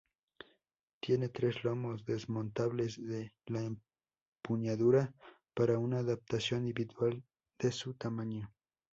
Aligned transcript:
Tiene 0.99 1.29
tres 1.29 1.63
lomos 1.63 2.03
desmontables 2.05 2.97
de 3.07 3.35
la 3.45 3.61
empuñadura 3.61 5.13
para 5.53 5.77
una 5.77 5.99
adaptación 5.99 6.61
individual 6.61 7.23
de 7.59 7.71
su 7.71 7.93
tamaño. 7.93 8.51